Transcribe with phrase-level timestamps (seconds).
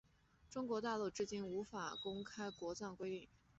[0.49, 1.63] 中国大陆至今无
[2.01, 3.29] 公开国葬规定。